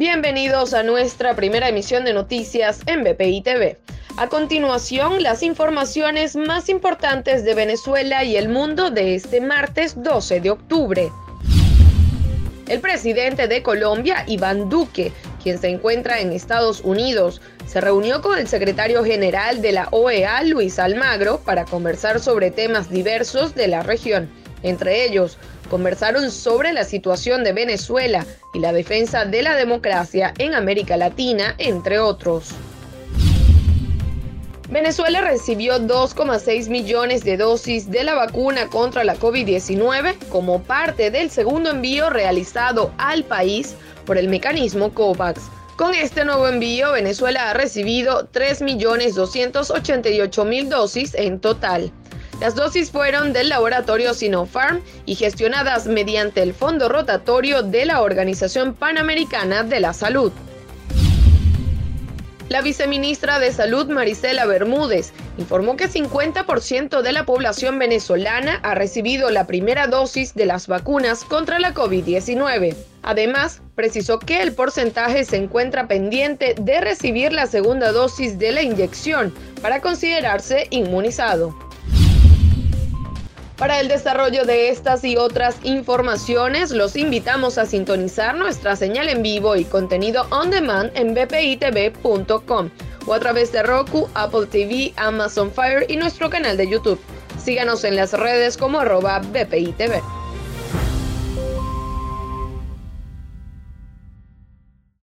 [0.00, 3.76] Bienvenidos a nuestra primera emisión de noticias en BPI TV.
[4.16, 10.40] A continuación, las informaciones más importantes de Venezuela y el mundo de este martes 12
[10.40, 11.12] de octubre.
[12.66, 18.38] El presidente de Colombia, Iván Duque, quien se encuentra en Estados Unidos, se reunió con
[18.38, 23.82] el secretario general de la OEA, Luis Almagro, para conversar sobre temas diversos de la
[23.82, 24.30] región.
[24.62, 25.38] Entre ellos,
[25.68, 31.54] conversaron sobre la situación de Venezuela y la defensa de la democracia en América Latina,
[31.58, 32.54] entre otros.
[34.70, 41.28] Venezuela recibió 2,6 millones de dosis de la vacuna contra la COVID-19 como parte del
[41.30, 43.74] segundo envío realizado al país
[44.06, 45.40] por el mecanismo COVAX.
[45.74, 51.92] Con este nuevo envío, Venezuela ha recibido 3.288.000 dosis en total.
[52.40, 58.72] Las dosis fueron del laboratorio Sinopharm y gestionadas mediante el Fondo Rotatorio de la Organización
[58.72, 60.32] Panamericana de la Salud.
[62.48, 69.28] La viceministra de Salud, Marisela Bermúdez, informó que 50% de la población venezolana ha recibido
[69.30, 72.74] la primera dosis de las vacunas contra la COVID-19.
[73.02, 78.62] Además, precisó que el porcentaje se encuentra pendiente de recibir la segunda dosis de la
[78.62, 81.69] inyección para considerarse inmunizado.
[83.60, 89.22] Para el desarrollo de estas y otras informaciones, los invitamos a sintonizar nuestra señal en
[89.22, 92.70] vivo y contenido on demand en bpitv.com
[93.06, 96.98] o a través de Roku, Apple TV, Amazon Fire y nuestro canal de YouTube.
[97.38, 100.19] Síganos en las redes como arroba bpitv.